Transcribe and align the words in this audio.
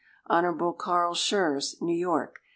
Hon. 0.31 0.73
Carl 0.79 1.13
Schurz, 1.13 1.79
New 1.79 1.93
York. 1.95 2.39